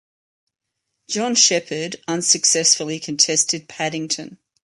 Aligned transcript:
John 1.07 1.35
Shepherd 1.35 1.97
unsuccessfully 2.07 2.99
contested 2.99 3.69
Paddington. 3.69 4.39